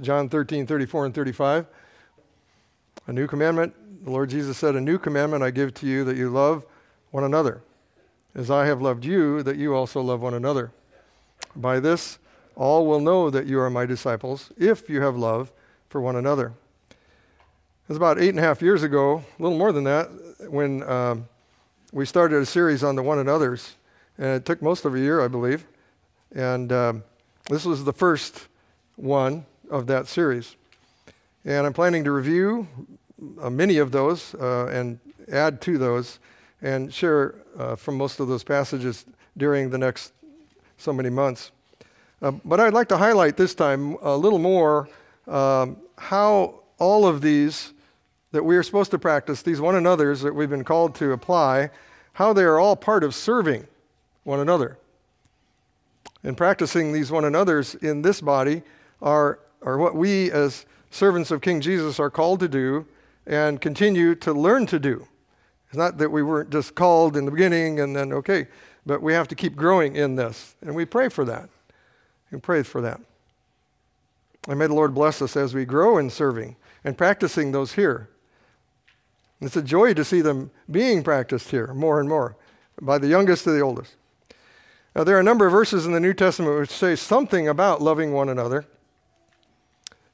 John 0.00 0.28
13, 0.28 0.66
34 0.66 1.06
and 1.06 1.14
35. 1.14 1.66
A 3.06 3.12
new 3.12 3.26
commandment, 3.26 3.74
the 4.04 4.10
Lord 4.10 4.30
Jesus 4.30 4.58
said, 4.58 4.74
A 4.74 4.80
new 4.80 4.98
commandment 4.98 5.42
I 5.42 5.50
give 5.50 5.74
to 5.74 5.86
you 5.86 6.04
that 6.04 6.16
you 6.16 6.30
love 6.30 6.66
one 7.10 7.24
another. 7.24 7.62
As 8.34 8.50
I 8.50 8.66
have 8.66 8.82
loved 8.82 9.04
you, 9.04 9.42
that 9.42 9.56
you 9.56 9.74
also 9.74 10.00
love 10.00 10.20
one 10.20 10.34
another. 10.34 10.72
By 11.54 11.78
this, 11.78 12.18
all 12.56 12.86
will 12.86 13.00
know 13.00 13.30
that 13.30 13.46
you 13.46 13.60
are 13.60 13.70
my 13.70 13.86
disciples 13.86 14.50
if 14.56 14.88
you 14.88 15.00
have 15.00 15.16
love 15.16 15.52
for 15.88 16.00
one 16.00 16.16
another. 16.16 16.52
It 16.90 17.88
was 17.88 17.96
about 17.96 18.18
eight 18.18 18.30
and 18.30 18.38
a 18.38 18.42
half 18.42 18.62
years 18.62 18.82
ago, 18.82 19.22
a 19.38 19.42
little 19.42 19.58
more 19.58 19.70
than 19.70 19.84
that, 19.84 20.08
when 20.50 20.82
um, 20.84 21.28
we 21.92 22.04
started 22.04 22.42
a 22.42 22.46
series 22.46 22.82
on 22.82 22.96
the 22.96 23.02
one 23.02 23.18
another's. 23.18 23.76
And 24.18 24.28
it 24.28 24.44
took 24.44 24.60
most 24.62 24.84
of 24.84 24.94
a 24.94 24.98
year, 24.98 25.20
I 25.20 25.28
believe. 25.28 25.66
And 26.34 26.72
um, 26.72 27.04
this 27.48 27.64
was 27.64 27.84
the 27.84 27.92
first 27.92 28.48
one 28.96 29.44
of 29.70 29.86
that 29.86 30.06
series. 30.06 30.56
And 31.44 31.66
I'm 31.66 31.72
planning 31.72 32.04
to 32.04 32.12
review 32.12 32.66
uh, 33.40 33.50
many 33.50 33.78
of 33.78 33.92
those 33.92 34.34
uh, 34.34 34.66
and 34.66 34.98
add 35.30 35.60
to 35.62 35.78
those 35.78 36.18
and 36.62 36.92
share 36.92 37.34
uh, 37.58 37.76
from 37.76 37.96
most 37.96 38.20
of 38.20 38.28
those 38.28 38.44
passages 38.44 39.04
during 39.36 39.70
the 39.70 39.78
next 39.78 40.12
so 40.78 40.92
many 40.92 41.10
months. 41.10 41.50
Uh, 42.22 42.30
but 42.44 42.60
I'd 42.60 42.72
like 42.72 42.88
to 42.88 42.96
highlight 42.96 43.36
this 43.36 43.54
time 43.54 43.96
a 44.00 44.16
little 44.16 44.38
more 44.38 44.88
um, 45.26 45.76
how 45.96 46.60
all 46.78 47.06
of 47.06 47.20
these 47.20 47.72
that 48.32 48.44
we 48.44 48.56
are 48.56 48.62
supposed 48.62 48.90
to 48.90 48.98
practice, 48.98 49.42
these 49.42 49.60
one 49.60 49.76
another's 49.76 50.22
that 50.22 50.34
we've 50.34 50.50
been 50.50 50.64
called 50.64 50.94
to 50.96 51.12
apply, 51.12 51.70
how 52.14 52.32
they 52.32 52.42
are 52.42 52.58
all 52.58 52.76
part 52.76 53.04
of 53.04 53.14
serving 53.14 53.66
one 54.24 54.40
another. 54.40 54.78
And 56.24 56.36
practicing 56.36 56.92
these 56.92 57.12
one 57.12 57.24
another's 57.24 57.74
in 57.76 58.02
this 58.02 58.20
body 58.20 58.62
are, 59.02 59.38
are 59.64 59.76
what 59.78 59.96
we 59.96 60.30
as 60.30 60.66
servants 60.90 61.30
of 61.30 61.40
King 61.40 61.60
Jesus 61.60 61.98
are 61.98 62.10
called 62.10 62.40
to 62.40 62.48
do 62.48 62.86
and 63.26 63.60
continue 63.60 64.14
to 64.16 64.32
learn 64.32 64.66
to 64.66 64.78
do. 64.78 65.08
It's 65.68 65.76
not 65.76 65.98
that 65.98 66.12
we 66.12 66.22
weren't 66.22 66.50
just 66.50 66.74
called 66.74 67.16
in 67.16 67.24
the 67.24 67.30
beginning 67.32 67.80
and 67.80 67.96
then, 67.96 68.12
okay, 68.12 68.46
but 68.86 69.02
we 69.02 69.12
have 69.14 69.26
to 69.28 69.34
keep 69.34 69.56
growing 69.56 69.96
in 69.96 70.14
this. 70.14 70.54
And 70.60 70.74
we 70.74 70.84
pray 70.84 71.08
for 71.08 71.24
that. 71.24 71.48
We 72.30 72.38
pray 72.38 72.62
for 72.62 72.80
that. 72.82 73.00
And 74.46 74.58
may 74.58 74.66
the 74.66 74.74
Lord 74.74 74.94
bless 74.94 75.22
us 75.22 75.36
as 75.36 75.54
we 75.54 75.64
grow 75.64 75.98
in 75.98 76.10
serving 76.10 76.56
and 76.84 76.96
practicing 76.96 77.50
those 77.50 77.72
here. 77.72 78.08
It's 79.40 79.56
a 79.56 79.62
joy 79.62 79.94
to 79.94 80.04
see 80.04 80.20
them 80.20 80.50
being 80.70 81.02
practiced 81.02 81.50
here 81.50 81.72
more 81.74 81.98
and 81.98 82.08
more, 82.08 82.36
by 82.80 82.98
the 82.98 83.08
youngest 83.08 83.44
to 83.44 83.50
the 83.50 83.60
oldest. 83.60 83.94
Now, 84.94 85.02
there 85.02 85.16
are 85.16 85.20
a 85.20 85.24
number 85.24 85.46
of 85.46 85.52
verses 85.52 85.86
in 85.86 85.92
the 85.92 86.00
New 86.00 86.14
Testament 86.14 86.58
which 86.58 86.70
say 86.70 86.94
something 86.94 87.48
about 87.48 87.82
loving 87.82 88.12
one 88.12 88.28
another. 88.28 88.64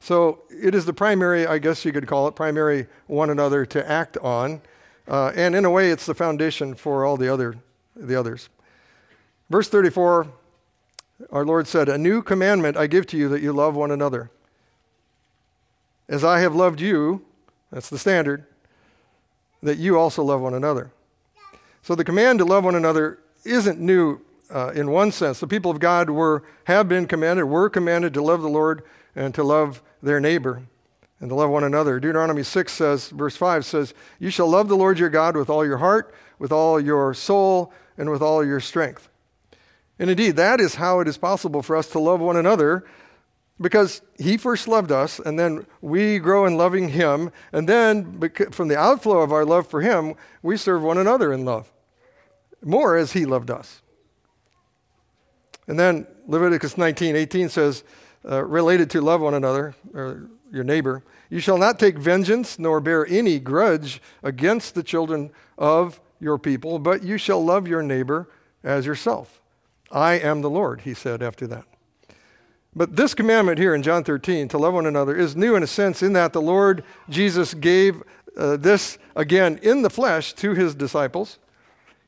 So 0.00 0.40
it 0.50 0.74
is 0.74 0.86
the 0.86 0.94
primary, 0.94 1.46
I 1.46 1.58
guess 1.58 1.84
you 1.84 1.92
could 1.92 2.06
call 2.06 2.26
it, 2.26 2.34
primary 2.34 2.86
one 3.06 3.30
another 3.30 3.66
to 3.66 3.88
act 3.88 4.16
on. 4.18 4.62
Uh, 5.06 5.32
and 5.36 5.54
in 5.54 5.64
a 5.64 5.70
way, 5.70 5.90
it's 5.90 6.06
the 6.06 6.14
foundation 6.14 6.74
for 6.74 7.04
all 7.04 7.16
the, 7.16 7.32
other, 7.32 7.56
the 7.94 8.16
others. 8.16 8.48
Verse 9.50 9.68
34, 9.68 10.26
our 11.30 11.44
Lord 11.44 11.66
said, 11.66 11.88
A 11.88 11.98
new 11.98 12.22
commandment 12.22 12.76
I 12.76 12.86
give 12.86 13.06
to 13.08 13.16
you 13.16 13.28
that 13.28 13.42
you 13.42 13.52
love 13.52 13.76
one 13.76 13.90
another. 13.90 14.30
As 16.08 16.24
I 16.24 16.40
have 16.40 16.54
loved 16.54 16.80
you, 16.80 17.24
that's 17.70 17.90
the 17.90 17.98
standard, 17.98 18.46
that 19.62 19.78
you 19.78 19.98
also 19.98 20.22
love 20.22 20.40
one 20.40 20.54
another. 20.54 20.90
So 21.82 21.94
the 21.94 22.04
command 22.04 22.38
to 22.38 22.44
love 22.44 22.64
one 22.64 22.74
another 22.74 23.18
isn't 23.44 23.78
new 23.78 24.20
uh, 24.50 24.72
in 24.74 24.90
one 24.90 25.12
sense. 25.12 25.40
The 25.40 25.46
people 25.46 25.70
of 25.70 25.78
God 25.78 26.10
were, 26.10 26.42
have 26.64 26.88
been 26.88 27.06
commanded, 27.06 27.44
were 27.44 27.68
commanded 27.68 28.14
to 28.14 28.22
love 28.22 28.42
the 28.42 28.48
Lord 28.48 28.82
and 29.14 29.34
to 29.34 29.42
love 29.42 29.82
their 30.02 30.20
neighbor 30.20 30.62
and 31.20 31.28
to 31.28 31.34
love 31.34 31.50
one 31.50 31.64
another. 31.64 32.00
Deuteronomy 32.00 32.42
6 32.42 32.72
says, 32.72 33.08
verse 33.10 33.36
5 33.36 33.64
says, 33.64 33.94
You 34.18 34.30
shall 34.30 34.48
love 34.48 34.68
the 34.68 34.76
Lord 34.76 34.98
your 34.98 35.10
God 35.10 35.36
with 35.36 35.50
all 35.50 35.64
your 35.64 35.78
heart, 35.78 36.14
with 36.38 36.52
all 36.52 36.80
your 36.80 37.12
soul, 37.14 37.72
and 37.98 38.10
with 38.10 38.22
all 38.22 38.44
your 38.44 38.60
strength. 38.60 39.08
And 39.98 40.08
indeed, 40.08 40.36
that 40.36 40.60
is 40.60 40.76
how 40.76 41.00
it 41.00 41.08
is 41.08 41.18
possible 41.18 41.62
for 41.62 41.76
us 41.76 41.88
to 41.90 41.98
love 41.98 42.20
one 42.20 42.36
another 42.36 42.84
because 43.60 44.00
he 44.18 44.38
first 44.38 44.66
loved 44.66 44.90
us, 44.90 45.18
and 45.18 45.38
then 45.38 45.66
we 45.82 46.18
grow 46.18 46.46
in 46.46 46.56
loving 46.56 46.88
him, 46.88 47.30
and 47.52 47.68
then 47.68 48.18
from 48.52 48.68
the 48.68 48.78
outflow 48.78 49.18
of 49.18 49.32
our 49.32 49.44
love 49.44 49.66
for 49.66 49.82
him, 49.82 50.14
we 50.42 50.56
serve 50.56 50.82
one 50.82 50.96
another 50.96 51.30
in 51.30 51.44
love 51.44 51.70
more 52.62 52.96
as 52.96 53.12
he 53.12 53.26
loved 53.26 53.50
us. 53.50 53.82
And 55.66 55.78
then 55.78 56.06
Leviticus 56.26 56.76
19 56.76 57.16
18 57.16 57.48
says, 57.48 57.84
uh, 58.28 58.44
related 58.44 58.90
to 58.90 59.00
love 59.00 59.20
one 59.20 59.34
another, 59.34 59.74
or 59.94 60.28
your 60.52 60.64
neighbor. 60.64 61.02
You 61.28 61.40
shall 61.40 61.58
not 61.58 61.78
take 61.78 61.96
vengeance 61.96 62.58
nor 62.58 62.80
bear 62.80 63.06
any 63.06 63.38
grudge 63.38 64.02
against 64.22 64.74
the 64.74 64.82
children 64.82 65.30
of 65.56 66.00
your 66.18 66.38
people, 66.38 66.78
but 66.78 67.02
you 67.02 67.18
shall 67.18 67.42
love 67.42 67.66
your 67.66 67.82
neighbor 67.82 68.28
as 68.62 68.84
yourself. 68.84 69.40
I 69.90 70.14
am 70.14 70.42
the 70.42 70.50
Lord, 70.50 70.82
he 70.82 70.94
said 70.94 71.22
after 71.22 71.46
that. 71.48 71.64
But 72.74 72.94
this 72.94 73.14
commandment 73.14 73.58
here 73.58 73.74
in 73.74 73.82
John 73.82 74.04
13, 74.04 74.48
to 74.48 74.58
love 74.58 74.74
one 74.74 74.86
another, 74.86 75.16
is 75.16 75.34
new 75.34 75.56
in 75.56 75.62
a 75.62 75.66
sense 75.66 76.02
in 76.02 76.12
that 76.12 76.32
the 76.32 76.42
Lord 76.42 76.84
Jesus 77.08 77.54
gave 77.54 78.02
uh, 78.36 78.56
this 78.56 78.96
again 79.16 79.58
in 79.62 79.82
the 79.82 79.90
flesh 79.90 80.32
to 80.34 80.54
his 80.54 80.74
disciples. 80.74 81.38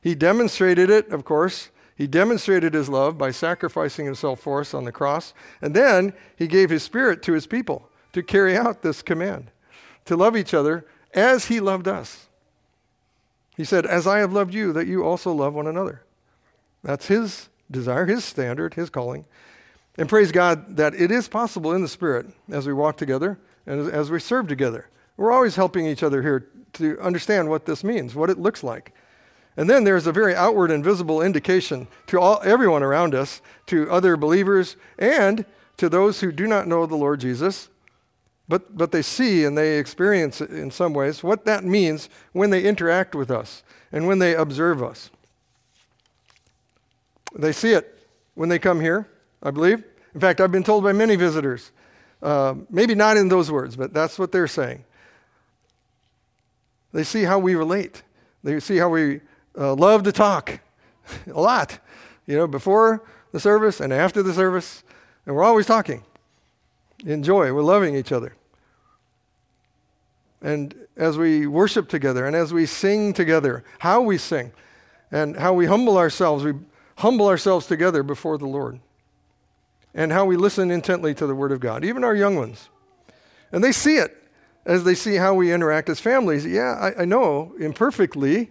He 0.01 0.15
demonstrated 0.15 0.89
it, 0.89 1.09
of 1.09 1.25
course, 1.25 1.69
he 1.95 2.07
demonstrated 2.07 2.73
his 2.73 2.89
love 2.89 3.17
by 3.17 3.31
sacrificing 3.31 4.05
himself 4.05 4.39
for 4.39 4.61
us 4.61 4.73
on 4.73 4.85
the 4.85 4.91
cross. 4.91 5.33
And 5.61 5.75
then 5.75 6.13
he 6.35 6.47
gave 6.47 6.69
his 6.69 6.83
spirit 6.83 7.21
to 7.23 7.33
his 7.33 7.45
people 7.45 7.89
to 8.13 8.23
carry 8.23 8.57
out 8.57 8.81
this 8.81 9.01
command 9.01 9.51
to 10.05 10.15
love 10.15 10.35
each 10.35 10.53
other 10.53 10.85
as 11.13 11.45
he 11.45 11.59
loved 11.59 11.87
us. 11.87 12.27
He 13.55 13.63
said, 13.63 13.85
As 13.85 14.07
I 14.07 14.19
have 14.19 14.33
loved 14.33 14.53
you, 14.53 14.73
that 14.73 14.87
you 14.87 15.03
also 15.03 15.31
love 15.31 15.53
one 15.53 15.67
another. 15.67 16.03
That's 16.83 17.07
his 17.07 17.49
desire, 17.69 18.05
his 18.05 18.25
standard, 18.25 18.73
his 18.73 18.89
calling. 18.89 19.25
And 19.97 20.09
praise 20.09 20.31
God 20.31 20.75
that 20.77 20.95
it 20.95 21.11
is 21.11 21.27
possible 21.27 21.73
in 21.73 21.81
the 21.81 21.87
Spirit 21.87 22.25
as 22.49 22.65
we 22.65 22.73
walk 22.73 22.97
together 22.97 23.39
and 23.67 23.91
as 23.91 24.09
we 24.09 24.19
serve 24.19 24.47
together. 24.47 24.89
We're 25.17 25.31
always 25.31 25.55
helping 25.55 25.85
each 25.85 26.01
other 26.01 26.23
here 26.23 26.49
to 26.73 26.99
understand 26.99 27.49
what 27.49 27.65
this 27.65 27.83
means, 27.83 28.15
what 28.15 28.31
it 28.31 28.39
looks 28.39 28.63
like. 28.63 28.93
And 29.55 29.69
then 29.69 29.83
there's 29.83 30.07
a 30.07 30.11
very 30.11 30.35
outward 30.35 30.71
and 30.71 30.83
visible 30.83 31.21
indication 31.21 31.87
to 32.07 32.19
all, 32.19 32.41
everyone 32.43 32.81
around 32.81 33.13
us, 33.13 33.41
to 33.67 33.89
other 33.91 34.17
believers, 34.17 34.75
and 34.97 35.45
to 35.77 35.89
those 35.89 36.21
who 36.21 36.31
do 36.31 36.47
not 36.47 36.67
know 36.67 36.85
the 36.85 36.95
Lord 36.95 37.19
Jesus, 37.19 37.69
but, 38.47 38.75
but 38.75 38.91
they 38.91 39.01
see 39.01 39.45
and 39.45 39.57
they 39.57 39.77
experience 39.77 40.41
in 40.41 40.71
some 40.71 40.93
ways 40.93 41.23
what 41.23 41.45
that 41.45 41.63
means 41.63 42.09
when 42.33 42.49
they 42.49 42.63
interact 42.63 43.15
with 43.15 43.31
us 43.31 43.63
and 43.91 44.07
when 44.07 44.19
they 44.19 44.35
observe 44.35 44.83
us. 44.83 45.09
They 47.35 47.51
see 47.51 47.73
it 47.73 48.05
when 48.35 48.49
they 48.49 48.59
come 48.59 48.81
here, 48.81 49.07
I 49.41 49.51
believe. 49.51 49.83
In 50.13 50.21
fact, 50.21 50.41
I've 50.41 50.51
been 50.51 50.63
told 50.63 50.83
by 50.83 50.93
many 50.93 51.15
visitors, 51.15 51.71
uh, 52.21 52.55
maybe 52.69 52.95
not 52.95 53.17
in 53.17 53.29
those 53.29 53.51
words, 53.51 53.75
but 53.75 53.93
that's 53.93 54.19
what 54.19 54.31
they're 54.31 54.47
saying. 54.47 54.83
They 56.91 57.03
see 57.03 57.23
how 57.23 57.39
we 57.39 57.55
relate. 57.55 58.03
They 58.43 58.59
see 58.59 58.77
how 58.77 58.89
we 58.89 59.21
uh, 59.57 59.73
love 59.75 60.03
to 60.03 60.11
talk 60.11 60.59
a 61.33 61.39
lot, 61.39 61.79
you 62.25 62.35
know, 62.35 62.47
before 62.47 63.03
the 63.31 63.39
service 63.39 63.79
and 63.79 63.91
after 63.91 64.23
the 64.23 64.33
service. 64.33 64.83
And 65.25 65.35
we're 65.35 65.43
always 65.43 65.65
talking. 65.65 66.03
Enjoy. 67.05 67.51
We're 67.53 67.61
loving 67.63 67.95
each 67.95 68.11
other. 68.11 68.35
And 70.41 70.75
as 70.97 71.17
we 71.17 71.47
worship 71.47 71.87
together 71.87 72.25
and 72.25 72.35
as 72.35 72.53
we 72.53 72.65
sing 72.65 73.13
together, 73.13 73.63
how 73.79 74.01
we 74.01 74.17
sing 74.17 74.51
and 75.11 75.37
how 75.37 75.53
we 75.53 75.65
humble 75.65 75.97
ourselves, 75.97 76.43
we 76.43 76.53
humble 76.97 77.27
ourselves 77.27 77.65
together 77.65 78.03
before 78.03 78.37
the 78.37 78.45
Lord. 78.45 78.79
And 79.93 80.11
how 80.11 80.25
we 80.25 80.37
listen 80.37 80.71
intently 80.71 81.13
to 81.15 81.27
the 81.27 81.35
Word 81.35 81.51
of 81.51 81.59
God, 81.59 81.85
even 81.85 82.03
our 82.03 82.15
young 82.15 82.35
ones. 82.35 82.69
And 83.51 83.63
they 83.63 83.71
see 83.71 83.97
it 83.97 84.23
as 84.65 84.83
they 84.83 84.95
see 84.95 85.15
how 85.15 85.35
we 85.35 85.53
interact 85.53 85.87
as 85.87 85.99
families. 85.99 86.45
Yeah, 86.45 86.91
I, 86.97 87.03
I 87.03 87.05
know 87.05 87.53
imperfectly, 87.59 88.49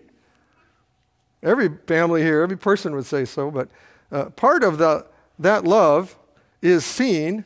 Every 1.42 1.68
family 1.86 2.22
here, 2.22 2.42
every 2.42 2.58
person 2.58 2.94
would 2.94 3.06
say 3.06 3.24
so, 3.24 3.50
but 3.50 3.68
uh, 4.12 4.26
part 4.30 4.62
of 4.62 4.78
the, 4.78 5.06
that 5.38 5.64
love 5.64 6.16
is 6.60 6.84
seen 6.84 7.44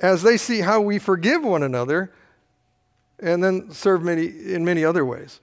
as 0.00 0.22
they 0.22 0.36
see 0.36 0.60
how 0.60 0.80
we 0.80 0.98
forgive 0.98 1.42
one 1.42 1.62
another 1.62 2.12
and 3.18 3.42
then 3.42 3.70
serve 3.70 4.02
many, 4.02 4.26
in 4.26 4.64
many 4.64 4.84
other 4.84 5.04
ways. 5.04 5.40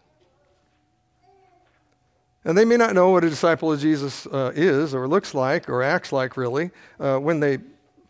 And 2.45 2.57
they 2.57 2.65
may 2.65 2.77
not 2.77 2.93
know 2.93 3.09
what 3.09 3.23
a 3.23 3.29
disciple 3.29 3.71
of 3.71 3.79
Jesus 3.79 4.25
uh, 4.27 4.51
is 4.55 4.93
or 4.93 5.07
looks 5.07 5.33
like 5.33 5.69
or 5.69 5.81
acts 5.81 6.11
like, 6.11 6.37
really, 6.37 6.71
uh, 6.99 7.17
when 7.17 7.39
they 7.39 7.59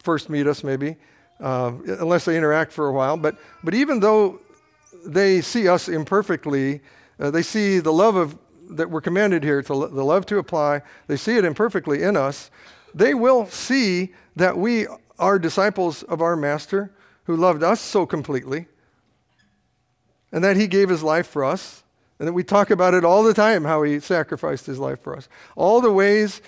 first 0.04 0.30
meet 0.30 0.48
us, 0.48 0.64
maybe, 0.64 0.98
uh, 1.40 1.72
unless 1.86 2.26
they 2.26 2.38
interact 2.38 2.72
for 2.72 2.88
a 2.88 2.92
while. 2.92 3.18
But, 3.18 3.38
but 3.64 3.74
even 3.74 4.00
though 4.00 4.40
they 5.06 5.42
see 5.42 5.68
us 5.68 5.88
imperfectly, 5.88 6.82
uh, 7.20 7.32
they 7.32 7.42
see 7.42 7.80
the 7.80 7.94
love 7.94 8.16
of 8.16 8.38
that 8.70 8.90
we're 8.90 9.02
commanded 9.02 9.44
here, 9.44 9.62
to 9.62 9.88
the 9.88 10.06
love 10.06 10.26
to 10.28 10.38
apply, 10.38 10.82
they 11.08 11.18
see 11.18 11.38
it 11.38 11.46
imperfectly 11.46 12.04
in 12.04 12.16
us, 12.16 12.52
they 12.94 13.14
will 13.14 13.46
see 13.48 14.14
that 14.36 14.58
we 14.58 14.88
are 15.18 15.38
disciples 15.38 16.04
of 16.04 16.22
our 16.22 16.36
Master 16.36 16.92
who 17.26 17.36
loved 17.36 17.62
us 17.64 17.82
so 17.82 18.06
completely, 18.06 18.68
and 20.32 20.44
that 20.44 20.58
he 20.58 20.68
gave 20.68 20.90
his 20.90 21.04
life 21.04 21.28
for 21.28 21.44
us, 21.44 21.84
and 22.18 22.28
that 22.28 22.34
we 22.34 22.44
talk 22.44 22.70
about 22.70 22.94
it 22.94 23.06
all 23.06 23.24
the 23.24 23.34
time 23.34 23.64
how 23.64 23.84
he 23.84 24.00
sacrificed 24.00 24.66
his 24.66 24.80
life 24.80 25.00
for 25.02 25.16
us. 25.16 25.30
All 25.56 25.82
the 25.82 25.92
ways 25.92 26.42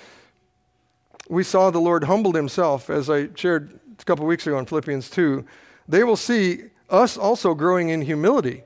we 1.30 1.44
saw 1.44 1.70
the 1.70 1.80
Lord 1.80 2.04
humbled 2.06 2.36
himself, 2.36 2.90
as 2.90 3.10
I 3.10 3.30
shared 3.36 3.80
a 4.00 4.04
couple 4.04 4.26
weeks 4.26 4.46
ago 4.48 4.58
in 4.60 4.66
Philippians 4.66 5.10
2, 5.10 5.46
they 5.88 6.04
will 6.04 6.18
see 6.18 6.64
us 6.90 7.18
also 7.18 7.54
growing 7.54 7.90
in 7.90 8.02
humility 8.02 8.64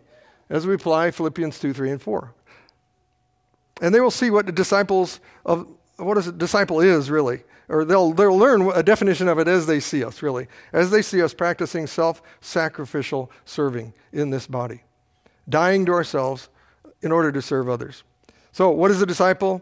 as 0.49 0.65
we 0.65 0.73
apply 0.73 1.11
Philippians 1.11 1.59
2, 1.59 1.73
3, 1.73 1.91
and 1.91 2.01
4. 2.01 2.33
And 3.81 3.93
they 3.93 3.99
will 3.99 4.11
see 4.11 4.29
what 4.29 4.45
the 4.45 4.51
disciples 4.51 5.19
of 5.45 5.67
what 5.97 6.17
a 6.17 6.31
disciple 6.31 6.79
is 6.79 7.09
really, 7.09 7.43
or 7.67 7.85
they'll, 7.85 8.13
they'll 8.13 8.37
learn 8.37 8.69
a 8.73 8.83
definition 8.83 9.27
of 9.27 9.39
it 9.39 9.47
as 9.47 9.65
they 9.65 9.79
see 9.79 10.03
us, 10.03 10.21
really, 10.21 10.47
as 10.73 10.91
they 10.91 11.01
see 11.01 11.21
us 11.21 11.33
practicing 11.33 11.87
self 11.87 12.21
sacrificial 12.41 13.31
serving 13.45 13.93
in 14.13 14.29
this 14.29 14.47
body, 14.47 14.83
dying 15.47 15.85
to 15.85 15.93
ourselves 15.93 16.49
in 17.01 17.11
order 17.11 17.31
to 17.31 17.41
serve 17.41 17.69
others. 17.69 18.03
So, 18.51 18.69
what 18.69 18.91
is 18.91 19.01
a 19.01 19.05
disciple? 19.05 19.61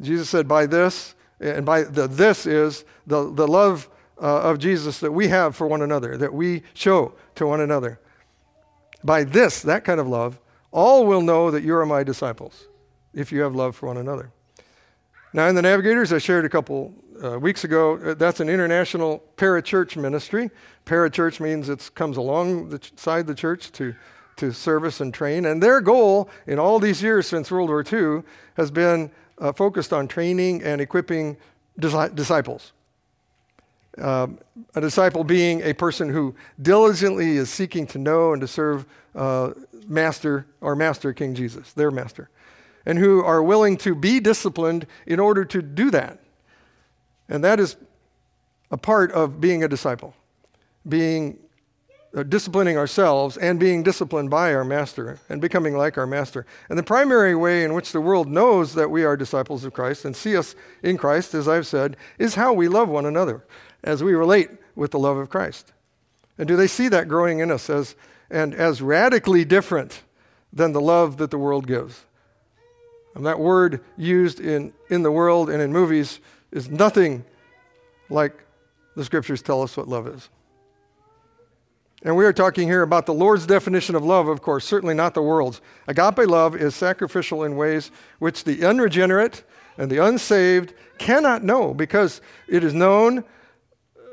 Jesus 0.00 0.28
said, 0.28 0.46
by 0.46 0.66
this, 0.66 1.14
and 1.40 1.64
by 1.64 1.82
the 1.82 2.06
this 2.06 2.46
is 2.46 2.84
the, 3.06 3.32
the 3.32 3.46
love 3.46 3.88
uh, 4.20 4.42
of 4.42 4.58
Jesus 4.58 5.00
that 5.00 5.12
we 5.12 5.28
have 5.28 5.56
for 5.56 5.66
one 5.66 5.82
another, 5.82 6.16
that 6.16 6.32
we 6.32 6.62
show 6.74 7.14
to 7.36 7.46
one 7.46 7.60
another. 7.60 8.00
By 9.02 9.24
this, 9.24 9.62
that 9.62 9.84
kind 9.84 10.00
of 10.00 10.08
love, 10.08 10.40
all 10.70 11.06
will 11.06 11.22
know 11.22 11.50
that 11.50 11.62
you 11.62 11.74
are 11.76 11.86
my 11.86 12.02
disciples 12.02 12.66
if 13.14 13.32
you 13.32 13.40
have 13.40 13.54
love 13.54 13.74
for 13.74 13.86
one 13.86 13.96
another. 13.96 14.30
Now, 15.32 15.48
in 15.48 15.54
the 15.54 15.62
Navigators, 15.62 16.12
I 16.12 16.18
shared 16.18 16.44
a 16.44 16.48
couple 16.48 16.94
uh, 17.22 17.38
weeks 17.38 17.64
ago, 17.64 17.98
uh, 17.98 18.14
that's 18.14 18.40
an 18.40 18.48
international 18.48 19.22
parachurch 19.36 19.96
ministry. 19.96 20.50
Parachurch 20.86 21.40
means 21.40 21.68
it 21.68 21.90
comes 21.94 22.16
alongside 22.16 23.26
the 23.26 23.34
church 23.34 23.72
to, 23.72 23.94
to 24.36 24.52
service 24.52 25.00
and 25.00 25.12
train. 25.12 25.46
And 25.46 25.62
their 25.62 25.80
goal 25.80 26.30
in 26.46 26.58
all 26.58 26.78
these 26.78 27.02
years 27.02 27.26
since 27.26 27.50
World 27.50 27.68
War 27.68 27.84
II 27.84 28.22
has 28.56 28.70
been 28.70 29.10
uh, 29.38 29.52
focused 29.52 29.92
on 29.92 30.08
training 30.08 30.62
and 30.62 30.80
equipping 30.80 31.36
dis- 31.78 32.10
disciples. 32.14 32.72
Um, 34.00 34.38
a 34.74 34.80
disciple 34.80 35.24
being 35.24 35.60
a 35.62 35.72
person 35.72 36.08
who 36.08 36.34
diligently 36.60 37.36
is 37.36 37.50
seeking 37.50 37.86
to 37.88 37.98
know 37.98 38.32
and 38.32 38.40
to 38.40 38.46
serve 38.46 38.86
uh, 39.14 39.50
Master, 39.86 40.46
our 40.62 40.76
Master, 40.76 41.12
King 41.12 41.34
Jesus, 41.34 41.72
their 41.72 41.90
Master, 41.90 42.28
and 42.86 42.98
who 42.98 43.24
are 43.24 43.42
willing 43.42 43.76
to 43.78 43.94
be 43.94 44.20
disciplined 44.20 44.86
in 45.06 45.18
order 45.18 45.44
to 45.44 45.62
do 45.62 45.90
that. 45.90 46.20
And 47.28 47.42
that 47.44 47.58
is 47.58 47.76
a 48.70 48.76
part 48.76 49.10
of 49.12 49.40
being 49.40 49.64
a 49.64 49.68
disciple, 49.68 50.14
being 50.88 51.38
uh, 52.16 52.22
disciplining 52.22 52.78
ourselves 52.78 53.36
and 53.36 53.60
being 53.60 53.82
disciplined 53.82 54.30
by 54.30 54.54
our 54.54 54.64
master 54.64 55.18
and 55.28 55.40
becoming 55.40 55.76
like 55.76 55.98
our 55.98 56.06
master. 56.06 56.46
And 56.70 56.78
the 56.78 56.82
primary 56.82 57.34
way 57.34 57.64
in 57.64 57.74
which 57.74 57.92
the 57.92 58.00
world 58.00 58.28
knows 58.28 58.74
that 58.74 58.90
we 58.90 59.04
are 59.04 59.16
disciples 59.16 59.64
of 59.64 59.74
Christ 59.74 60.06
and 60.06 60.16
see 60.16 60.36
us 60.36 60.54
in 60.82 60.96
Christ, 60.96 61.34
as 61.34 61.48
I've 61.48 61.66
said, 61.66 61.96
is 62.18 62.34
how 62.34 62.52
we 62.52 62.68
love 62.68 62.88
one 62.88 63.04
another 63.04 63.44
as 63.82 64.02
we 64.02 64.14
relate 64.14 64.50
with 64.74 64.90
the 64.90 64.98
love 64.98 65.16
of 65.16 65.28
Christ. 65.28 65.72
And 66.36 66.46
do 66.46 66.56
they 66.56 66.66
see 66.66 66.88
that 66.88 67.08
growing 67.08 67.40
in 67.40 67.50
us 67.50 67.68
as, 67.68 67.96
and 68.30 68.54
as 68.54 68.80
radically 68.80 69.44
different 69.44 70.02
than 70.52 70.72
the 70.72 70.80
love 70.80 71.16
that 71.18 71.30
the 71.30 71.38
world 71.38 71.66
gives? 71.66 72.04
And 73.14 73.26
that 73.26 73.40
word 73.40 73.80
used 73.96 74.38
in, 74.38 74.72
in 74.88 75.02
the 75.02 75.10
world 75.10 75.50
and 75.50 75.60
in 75.60 75.72
movies 75.72 76.20
is 76.52 76.70
nothing 76.70 77.24
like 78.08 78.32
the 78.94 79.04
scriptures 79.04 79.42
tell 79.42 79.62
us 79.62 79.76
what 79.76 79.88
love 79.88 80.06
is. 80.06 80.28
And 82.04 82.16
we 82.16 82.24
are 82.24 82.32
talking 82.32 82.68
here 82.68 82.82
about 82.82 83.06
the 83.06 83.14
Lord's 83.14 83.44
definition 83.44 83.96
of 83.96 84.04
love, 84.04 84.28
of 84.28 84.40
course, 84.40 84.64
certainly 84.64 84.94
not 84.94 85.14
the 85.14 85.22
world's. 85.22 85.60
Agape 85.88 86.28
love 86.28 86.54
is 86.54 86.76
sacrificial 86.76 87.42
in 87.42 87.56
ways 87.56 87.90
which 88.20 88.44
the 88.44 88.64
unregenerate 88.64 89.42
and 89.76 89.90
the 89.90 90.04
unsaved 90.04 90.74
cannot 90.98 91.42
know 91.42 91.74
because 91.74 92.20
it 92.46 92.62
is 92.62 92.72
known 92.72 93.24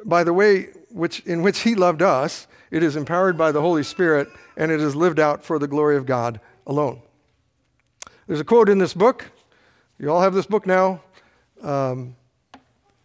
by 0.06 0.24
the 0.24 0.34
way 0.34 0.70
which, 0.90 1.20
in 1.22 1.42
which 1.42 1.60
He 1.60 1.76
loved 1.76 2.02
us, 2.02 2.48
it 2.72 2.84
is 2.84 2.96
empowered 2.96 3.38
by 3.38 3.52
the 3.52 3.62
Holy 3.62 3.84
Spirit, 3.84 4.30
and 4.56 4.72
it 4.72 4.80
is 4.80 4.96
lived 4.96 5.20
out 5.20 5.44
for 5.44 5.60
the 5.60 5.68
glory 5.68 5.98
of 5.98 6.06
God 6.06 6.40
alone. 6.66 7.02
There's 8.28 8.40
a 8.40 8.46
quote 8.46 8.70
in 8.70 8.78
this 8.78 8.94
book. 8.94 9.32
You 10.00 10.12
all 10.12 10.22
have 10.22 10.34
this 10.34 10.46
book 10.46 10.66
now. 10.66 11.02
Um, 11.62 12.16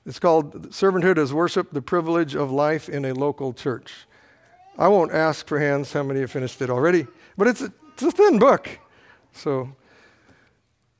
it's 0.06 0.19
called 0.19 0.70
Servanthood 0.70 1.19
as 1.19 1.32
Worship, 1.32 1.73
the 1.73 1.82
Privilege 1.82 2.35
of 2.35 2.50
Life 2.50 2.88
in 2.88 3.05
a 3.05 3.12
Local 3.12 3.52
Church. 3.52 4.06
I 4.79 4.88
won't 4.88 5.12
ask 5.12 5.47
for 5.47 5.58
hands 5.58 5.93
how 5.93 6.02
many 6.02 6.20
have 6.20 6.31
finished 6.31 6.62
it 6.62 6.70
already, 6.70 7.06
but 7.37 7.47
it's 7.47 7.61
a, 7.61 7.73
it's 7.93 8.02
a 8.02 8.11
thin 8.11 8.38
book. 8.38 8.79
So 9.32 9.76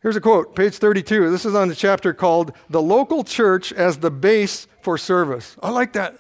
here's 0.03 0.17
a 0.17 0.21
quote, 0.21 0.55
page 0.55 0.75
32. 0.75 1.31
This 1.31 1.45
is 1.45 1.55
on 1.55 1.69
the 1.69 1.75
chapter 1.75 2.13
called 2.13 2.53
The 2.69 2.83
Local 2.83 3.25
Church 3.25 3.73
as 3.73 3.99
the 3.99 4.11
Base 4.11 4.67
for 4.83 4.99
service. 4.99 5.57
I 5.63 5.71
like 5.71 5.93
that. 5.95 6.17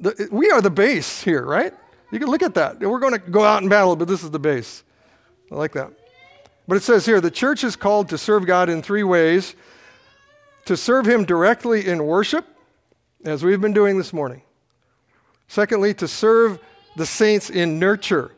The, 0.00 0.28
we 0.32 0.50
are 0.50 0.60
the 0.60 0.70
base 0.70 1.22
here, 1.22 1.44
right? 1.44 1.72
You 2.10 2.18
can 2.18 2.28
look 2.28 2.42
at 2.42 2.54
that. 2.54 2.80
We're 2.80 2.98
going 2.98 3.12
to 3.12 3.18
go 3.18 3.44
out 3.44 3.62
and 3.62 3.70
battle, 3.70 3.96
but 3.96 4.08
this 4.08 4.22
is 4.22 4.30
the 4.30 4.38
base. 4.38 4.82
I 5.50 5.54
like 5.54 5.72
that. 5.72 5.92
But 6.66 6.76
it 6.76 6.82
says 6.82 7.06
here 7.06 7.20
the 7.20 7.30
church 7.30 7.64
is 7.64 7.76
called 7.76 8.08
to 8.10 8.18
serve 8.18 8.46
God 8.46 8.68
in 8.68 8.82
three 8.82 9.02
ways 9.02 9.54
to 10.64 10.76
serve 10.76 11.06
Him 11.06 11.24
directly 11.24 11.86
in 11.86 12.04
worship, 12.04 12.46
as 13.24 13.42
we've 13.42 13.60
been 13.60 13.72
doing 13.72 13.98
this 13.98 14.12
morning. 14.12 14.42
Secondly, 15.48 15.92
to 15.94 16.08
serve 16.08 16.58
the 16.96 17.06
saints 17.06 17.50
in 17.50 17.78
nurture. 17.78 18.32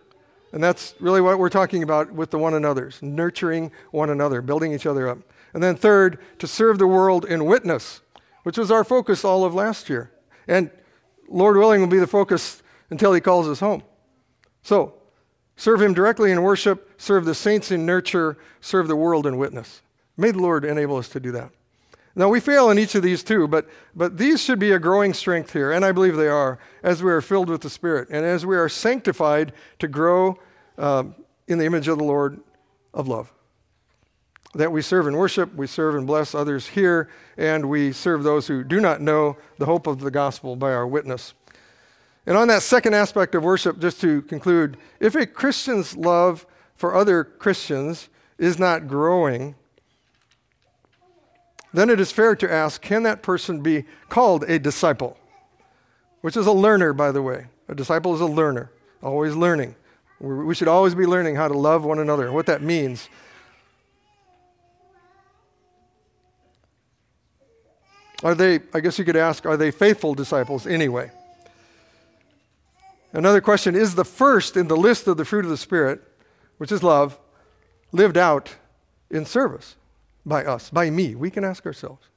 And 0.54 0.62
that's 0.62 0.94
really 1.00 1.20
what 1.20 1.38
we're 1.38 1.50
talking 1.50 1.82
about 1.82 2.12
with 2.12 2.30
the 2.30 2.38
one 2.38 2.54
another's 2.54 3.02
nurturing 3.02 3.72
one 3.90 4.08
another, 4.08 4.40
building 4.40 4.72
each 4.72 4.86
other 4.86 5.08
up. 5.08 5.18
And 5.52 5.62
then 5.62 5.76
third, 5.76 6.18
to 6.38 6.46
serve 6.46 6.78
the 6.78 6.86
world 6.86 7.26
in 7.26 7.44
witness 7.44 8.00
which 8.44 8.56
was 8.56 8.70
our 8.70 8.84
focus 8.84 9.24
all 9.24 9.44
of 9.44 9.54
last 9.54 9.90
year. 9.90 10.12
And 10.46 10.70
Lord 11.28 11.56
willing 11.56 11.80
will 11.80 11.88
be 11.88 11.98
the 11.98 12.06
focus 12.06 12.62
until 12.90 13.12
He 13.12 13.20
calls 13.20 13.48
us 13.48 13.58
home. 13.58 13.82
So, 14.62 14.94
serve 15.56 15.82
Him 15.82 15.92
directly 15.92 16.30
in 16.30 16.42
worship, 16.42 17.00
serve 17.00 17.24
the 17.24 17.34
saints 17.34 17.72
in 17.72 17.84
nurture, 17.84 18.38
serve 18.60 18.86
the 18.86 18.96
world 18.96 19.26
in 19.26 19.36
witness. 19.38 19.82
May 20.16 20.30
the 20.30 20.38
Lord 20.38 20.64
enable 20.64 20.96
us 20.96 21.08
to 21.10 21.20
do 21.20 21.32
that. 21.32 21.50
Now, 22.16 22.28
we 22.28 22.38
fail 22.38 22.70
in 22.70 22.78
each 22.78 22.94
of 22.94 23.02
these 23.02 23.24
too, 23.24 23.48
but, 23.48 23.68
but 23.94 24.18
these 24.18 24.40
should 24.40 24.58
be 24.58 24.70
a 24.70 24.78
growing 24.78 25.12
strength 25.12 25.52
here, 25.52 25.72
and 25.72 25.84
I 25.84 25.90
believe 25.90 26.16
they 26.16 26.28
are, 26.28 26.60
as 26.82 27.02
we 27.02 27.10
are 27.10 27.20
filled 27.20 27.48
with 27.48 27.62
the 27.62 27.70
Spirit 27.70 28.08
and 28.10 28.24
as 28.24 28.46
we 28.46 28.56
are 28.56 28.68
sanctified 28.68 29.52
to 29.80 29.88
grow 29.88 30.38
uh, 30.78 31.04
in 31.48 31.58
the 31.58 31.64
image 31.64 31.88
of 31.88 31.98
the 31.98 32.04
Lord 32.04 32.40
of 32.92 33.08
love 33.08 33.32
that 34.54 34.70
we 34.70 34.82
serve 34.82 35.06
and 35.06 35.16
worship, 35.16 35.54
we 35.54 35.66
serve 35.66 35.94
and 35.94 36.06
bless 36.06 36.34
others 36.34 36.68
here, 36.68 37.08
and 37.36 37.68
we 37.68 37.92
serve 37.92 38.22
those 38.22 38.46
who 38.46 38.62
do 38.62 38.80
not 38.80 39.00
know 39.00 39.36
the 39.58 39.66
hope 39.66 39.86
of 39.86 40.00
the 40.00 40.10
gospel 40.10 40.56
by 40.56 40.72
our 40.72 40.86
witness. 40.86 41.34
And 42.26 42.36
on 42.36 42.48
that 42.48 42.62
second 42.62 42.94
aspect 42.94 43.34
of 43.34 43.42
worship, 43.42 43.80
just 43.80 44.00
to 44.00 44.22
conclude, 44.22 44.76
if 45.00 45.14
a 45.14 45.26
Christian's 45.26 45.96
love 45.96 46.46
for 46.76 46.94
other 46.94 47.24
Christians 47.24 48.08
is 48.38 48.58
not 48.58 48.88
growing, 48.88 49.56
then 51.74 51.90
it 51.90 52.00
is 52.00 52.10
fair 52.10 52.34
to 52.36 52.50
ask 52.50 52.80
can 52.80 53.02
that 53.02 53.22
person 53.22 53.60
be 53.60 53.84
called 54.08 54.44
a 54.44 54.58
disciple? 54.58 55.18
Which 56.22 56.36
is 56.36 56.46
a 56.46 56.52
learner, 56.52 56.92
by 56.92 57.12
the 57.12 57.20
way. 57.20 57.46
A 57.68 57.74
disciple 57.74 58.14
is 58.14 58.20
a 58.20 58.26
learner, 58.26 58.70
always 59.02 59.34
learning. 59.34 59.74
We 60.20 60.54
should 60.54 60.68
always 60.68 60.94
be 60.94 61.06
learning 61.06 61.36
how 61.36 61.48
to 61.48 61.58
love 61.58 61.84
one 61.84 61.98
another, 61.98 62.32
what 62.32 62.46
that 62.46 62.62
means 62.62 63.08
Are 68.24 68.34
they, 68.34 68.60
I 68.72 68.80
guess 68.80 68.98
you 68.98 69.04
could 69.04 69.16
ask, 69.16 69.44
are 69.44 69.56
they 69.58 69.70
faithful 69.70 70.14
disciples 70.14 70.66
anyway? 70.66 71.10
Another 73.12 73.42
question 73.42 73.76
is 73.76 73.94
the 73.94 74.04
first 74.04 74.56
in 74.56 74.66
the 74.66 74.76
list 74.76 75.06
of 75.06 75.18
the 75.18 75.26
fruit 75.26 75.44
of 75.44 75.50
the 75.50 75.58
Spirit, 75.58 76.00
which 76.56 76.72
is 76.72 76.82
love, 76.82 77.18
lived 77.92 78.16
out 78.16 78.56
in 79.10 79.26
service 79.26 79.76
by 80.24 80.44
us, 80.44 80.70
by 80.70 80.90
me? 80.90 81.14
We 81.14 81.30
can 81.30 81.44
ask 81.44 81.66
ourselves. 81.66 82.08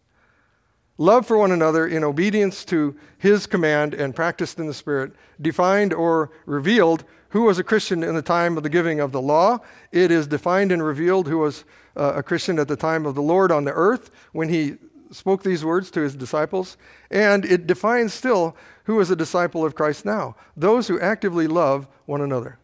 Love 0.97 1.25
for 1.27 1.37
one 1.37 1.51
another 1.51 1.87
in 1.87 2.03
obedience 2.03 2.65
to 2.65 2.95
his 3.17 3.45
command 3.45 3.93
and 3.93 4.15
practiced 4.15 4.59
in 4.59 4.65
the 4.65 4.73
Spirit, 4.73 5.13
defined 5.39 5.93
or 5.93 6.31
revealed 6.45 7.03
who 7.29 7.43
was 7.43 7.59
a 7.59 7.63
Christian 7.63 8.03
in 8.03 8.15
the 8.15 8.21
time 8.21 8.57
of 8.57 8.63
the 8.63 8.69
giving 8.69 8.99
of 8.99 9.11
the 9.11 9.21
law. 9.21 9.59
It 9.91 10.09
is 10.09 10.27
defined 10.27 10.71
and 10.71 10.83
revealed 10.83 11.27
who 11.27 11.37
was 11.39 11.65
uh, 11.95 12.13
a 12.15 12.23
Christian 12.23 12.57
at 12.57 12.67
the 12.67 12.75
time 12.75 13.05
of 13.05 13.15
the 13.15 13.21
Lord 13.21 13.51
on 13.51 13.65
the 13.65 13.73
earth 13.73 14.09
when 14.31 14.49
he 14.49 14.77
spoke 15.11 15.43
these 15.43 15.63
words 15.63 15.91
to 15.91 16.01
his 16.01 16.15
disciples, 16.15 16.77
and 17.09 17.45
it 17.45 17.67
defines 17.67 18.13
still 18.13 18.55
who 18.85 18.99
is 18.99 19.09
a 19.09 19.15
disciple 19.15 19.65
of 19.65 19.75
Christ 19.75 20.05
now 20.05 20.35
those 20.55 20.87
who 20.87 20.99
actively 20.99 21.47
love 21.47 21.87
one 22.05 22.21
another. 22.21 22.59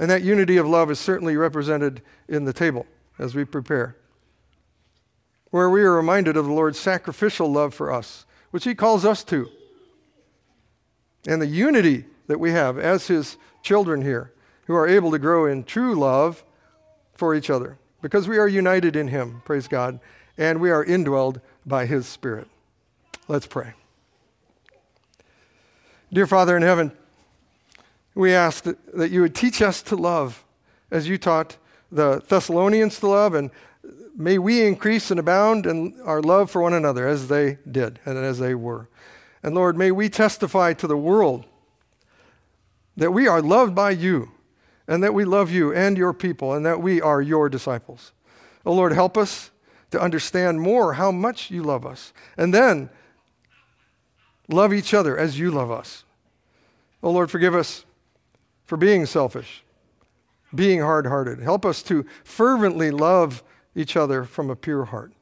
And 0.00 0.10
that 0.10 0.22
unity 0.22 0.56
of 0.56 0.66
love 0.66 0.90
is 0.90 0.98
certainly 0.98 1.36
represented 1.36 2.02
in 2.28 2.44
the 2.44 2.52
table 2.52 2.86
as 3.18 3.34
we 3.34 3.44
prepare, 3.44 3.96
where 5.54 5.70
we 5.70 5.84
are 5.84 5.92
reminded 5.92 6.36
of 6.36 6.46
the 6.46 6.52
Lord's 6.52 6.80
sacrificial 6.80 7.46
love 7.46 7.72
for 7.72 7.92
us, 7.92 8.26
which 8.50 8.64
he 8.64 8.74
calls 8.74 9.04
us 9.04 9.22
to. 9.22 9.48
and 11.28 11.40
the 11.40 11.46
unity 11.46 12.06
that 12.26 12.40
we 12.40 12.50
have 12.50 12.76
as 12.76 13.06
his 13.06 13.36
children 13.62 14.02
here, 14.02 14.32
who 14.66 14.74
are 14.74 14.88
able 14.88 15.12
to 15.12 15.18
grow 15.18 15.46
in 15.46 15.62
true 15.62 15.94
love 15.94 16.42
for 17.14 17.36
each 17.36 17.50
other 17.50 17.78
because 18.02 18.26
we 18.26 18.36
are 18.36 18.48
united 18.48 18.96
in 18.96 19.06
him, 19.06 19.42
praise 19.44 19.68
God, 19.68 20.00
and 20.36 20.60
we 20.60 20.72
are 20.72 20.84
indwelled 20.84 21.40
by 21.64 21.86
his 21.86 22.04
Spirit. 22.04 22.48
Let's 23.28 23.46
pray. 23.46 23.74
Dear 26.12 26.26
Father 26.26 26.56
in 26.56 26.64
heaven, 26.64 26.90
we 28.16 28.34
ask 28.34 28.64
that, 28.64 29.12
you 29.12 29.20
would 29.20 29.36
teach 29.36 29.62
us 29.62 29.82
to 29.82 29.94
love 29.94 30.44
as 30.90 31.06
you 31.06 31.16
taught 31.16 31.58
the 31.92 32.24
Thessalonians 32.26 32.98
to 32.98 33.06
love, 33.06 33.34
and 33.34 33.52
may 34.16 34.38
we 34.38 34.64
increase 34.64 35.10
and 35.10 35.18
abound 35.18 35.66
in 35.66 36.00
our 36.04 36.22
love 36.22 36.50
for 36.50 36.62
one 36.62 36.72
another 36.72 37.06
as 37.06 37.28
they 37.28 37.58
did 37.70 37.98
and 38.04 38.16
as 38.18 38.38
they 38.38 38.54
were. 38.54 38.88
And 39.42 39.54
Lord, 39.54 39.76
may 39.76 39.90
we 39.90 40.08
testify 40.08 40.72
to 40.74 40.86
the 40.86 40.96
world 40.96 41.44
that 42.96 43.10
we 43.10 43.26
are 43.26 43.42
loved 43.42 43.74
by 43.74 43.90
you 43.90 44.30
and 44.86 45.02
that 45.02 45.14
we 45.14 45.24
love 45.24 45.50
you 45.50 45.72
and 45.72 45.98
your 45.98 46.12
people 46.12 46.52
and 46.52 46.64
that 46.64 46.80
we 46.80 47.00
are 47.00 47.20
your 47.20 47.48
disciples. 47.48 48.12
Oh 48.64 48.72
Lord, 48.72 48.92
help 48.92 49.18
us 49.18 49.50
to 49.90 50.00
understand 50.00 50.60
more 50.60 50.94
how 50.94 51.10
much 51.10 51.50
you 51.50 51.62
love 51.62 51.84
us 51.84 52.12
and 52.36 52.54
then 52.54 52.90
love 54.48 54.72
each 54.72 54.94
other 54.94 55.16
as 55.16 55.38
you 55.38 55.50
love 55.50 55.70
us. 55.70 56.04
Oh 57.02 57.10
Lord, 57.10 57.30
forgive 57.30 57.54
us 57.54 57.84
for 58.64 58.76
being 58.76 59.06
selfish, 59.06 59.62
being 60.54 60.80
hard 60.80 61.06
hearted. 61.06 61.40
Help 61.40 61.66
us 61.66 61.82
to 61.84 62.06
fervently 62.22 62.90
love 62.90 63.42
each 63.74 63.96
other 63.96 64.24
from 64.24 64.50
a 64.50 64.56
pure 64.56 64.86
heart. 64.86 65.12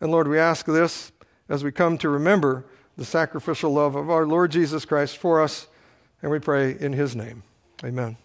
And 0.00 0.10
Lord, 0.10 0.28
we 0.28 0.38
ask 0.38 0.66
this 0.66 1.12
as 1.48 1.64
we 1.64 1.72
come 1.72 1.98
to 1.98 2.08
remember 2.08 2.64
the 2.96 3.04
sacrificial 3.04 3.72
love 3.72 3.94
of 3.94 4.10
our 4.10 4.26
Lord 4.26 4.50
Jesus 4.50 4.84
Christ 4.84 5.18
for 5.18 5.42
us, 5.42 5.66
and 6.22 6.30
we 6.30 6.38
pray 6.38 6.76
in 6.78 6.92
his 6.92 7.16
name. 7.16 7.42
Amen. 7.84 8.16